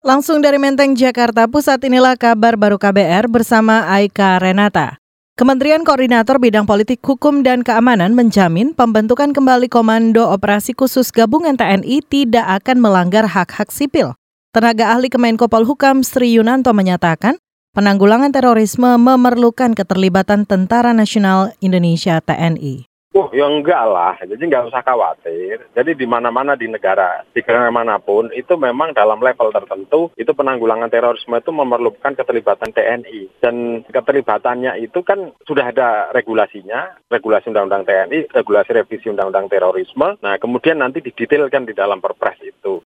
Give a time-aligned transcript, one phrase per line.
[0.00, 4.96] Langsung dari Menteng, Jakarta Pusat inilah kabar baru KBR bersama Aika Renata.
[5.36, 12.00] Kementerian Koordinator Bidang Politik Hukum dan Keamanan menjamin pembentukan kembali Komando Operasi Khusus Gabungan TNI
[12.08, 14.16] tidak akan melanggar hak-hak sipil.
[14.56, 17.36] Tenaga ahli Kemenko Polhukam Sri Yunanto menyatakan,
[17.76, 22.89] penanggulangan terorisme memerlukan keterlibatan Tentara Nasional Indonesia TNI.
[23.10, 24.14] Oh, ya enggak lah.
[24.22, 25.66] Jadi enggak usah khawatir.
[25.74, 30.30] Jadi di mana-mana di negara, di negara mana pun, itu memang dalam level tertentu, itu
[30.30, 33.42] penanggulangan terorisme itu memerlukan keterlibatan TNI.
[33.42, 40.14] Dan keterlibatannya itu kan sudah ada regulasinya, regulasi Undang-Undang TNI, regulasi revisi Undang-Undang terorisme.
[40.22, 42.78] Nah, kemudian nanti didetailkan di dalam perpres itu.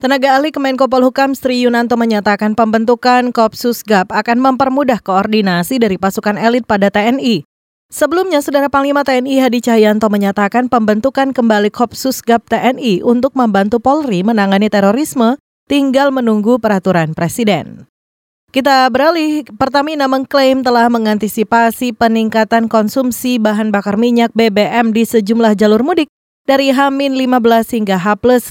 [0.00, 6.40] Tenaga ahli Kemenko Polhukam Sri Yunanto menyatakan pembentukan Kopsus GAP akan mempermudah koordinasi dari pasukan
[6.40, 7.55] elit pada TNI.
[7.86, 14.26] Sebelumnya, Saudara Panglima TNI Hadi Cahyanto menyatakan pembentukan kembali Kopsus Gap TNI untuk membantu Polri
[14.26, 15.38] menangani terorisme
[15.70, 17.86] tinggal menunggu peraturan Presiden.
[18.50, 25.86] Kita beralih, Pertamina mengklaim telah mengantisipasi peningkatan konsumsi bahan bakar minyak BBM di sejumlah jalur
[25.86, 26.10] mudik
[26.46, 28.50] dari Hamin 15 hingga H 15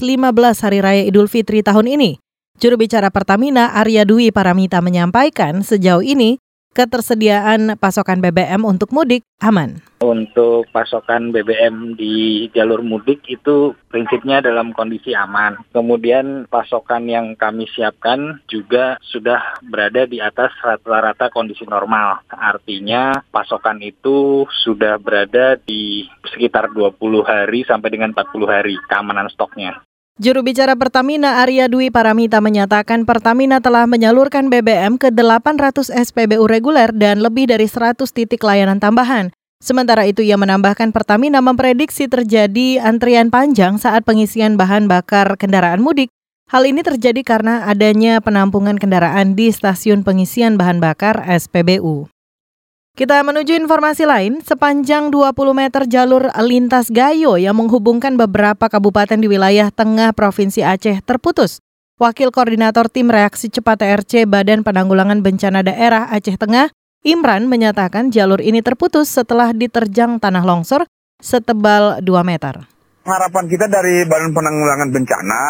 [0.64, 2.20] Hari Raya Idul Fitri tahun ini.
[2.56, 6.40] Juru bicara Pertamina Arya Dwi Paramita menyampaikan sejauh ini
[6.76, 9.80] ketersediaan pasokan BBM untuk mudik aman?
[10.04, 15.56] Untuk pasokan BBM di jalur mudik itu prinsipnya dalam kondisi aman.
[15.72, 22.20] Kemudian pasokan yang kami siapkan juga sudah berada di atas rata-rata kondisi normal.
[22.28, 29.85] Artinya pasokan itu sudah berada di sekitar 20 hari sampai dengan 40 hari keamanan stoknya.
[30.16, 36.88] Juru bicara Pertamina Arya Dwi Paramita menyatakan Pertamina telah menyalurkan BBM ke 800 SPBU reguler
[36.88, 39.28] dan lebih dari 100 titik layanan tambahan.
[39.60, 46.08] Sementara itu ia menambahkan Pertamina memprediksi terjadi antrian panjang saat pengisian bahan bakar kendaraan mudik.
[46.48, 52.08] Hal ini terjadi karena adanya penampungan kendaraan di stasiun pengisian bahan bakar SPBU.
[52.96, 59.28] Kita menuju informasi lain, sepanjang 20 meter jalur lintas Gayo yang menghubungkan beberapa kabupaten di
[59.28, 61.60] wilayah tengah Provinsi Aceh terputus.
[62.00, 66.72] Wakil Koordinator Tim Reaksi Cepat TRC Badan Penanggulangan Bencana Daerah Aceh Tengah,
[67.04, 70.88] Imran menyatakan jalur ini terputus setelah diterjang tanah longsor
[71.20, 72.64] setebal 2 meter.
[73.04, 75.42] Harapan kita dari Badan Penanggulangan Bencana,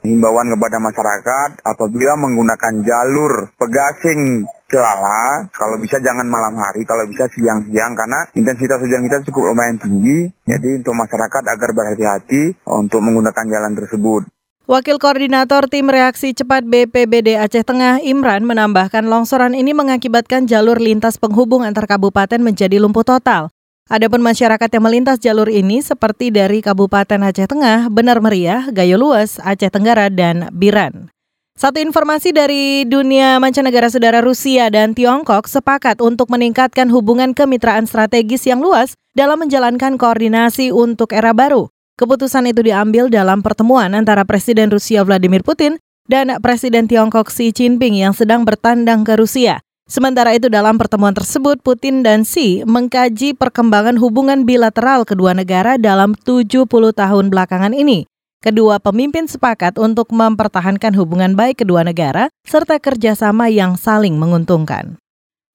[0.00, 7.28] himbauan kepada masyarakat apabila menggunakan jalur pegasing celala, kalau bisa jangan malam hari, kalau bisa
[7.30, 10.32] siang-siang karena intensitas hujan kita cukup lumayan tinggi.
[10.44, 14.22] Jadi untuk masyarakat agar berhati-hati untuk menggunakan jalan tersebut.
[14.64, 21.20] Wakil Koordinator Tim Reaksi Cepat BPBD Aceh Tengah, Imran, menambahkan longsoran ini mengakibatkan jalur lintas
[21.20, 23.52] penghubung antar kabupaten menjadi lumpuh total.
[23.92, 29.36] Adapun masyarakat yang melintas jalur ini seperti dari Kabupaten Aceh Tengah, Benar Meriah, Gayo Luas,
[29.44, 31.13] Aceh Tenggara, dan Biran.
[31.54, 38.44] Satu informasi dari dunia mancanegara saudara Rusia dan Tiongkok sepakat untuk meningkatkan hubungan kemitraan strategis
[38.44, 41.70] yang luas dalam menjalankan koordinasi untuk era baru.
[41.94, 47.96] Keputusan itu diambil dalam pertemuan antara Presiden Rusia Vladimir Putin dan Presiden Tiongkok Xi Jinping
[47.96, 49.62] yang sedang bertandang ke Rusia.
[49.86, 56.18] Sementara itu dalam pertemuan tersebut Putin dan Xi mengkaji perkembangan hubungan bilateral kedua negara dalam
[56.18, 58.10] 70 tahun belakangan ini.
[58.44, 65.00] Kedua pemimpin sepakat untuk mempertahankan hubungan baik kedua negara serta kerjasama yang saling menguntungkan.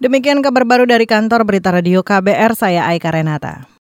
[0.02, 3.70] Demikian kabar baru dari kantor Berita Radio KBR, saya Aika Renata.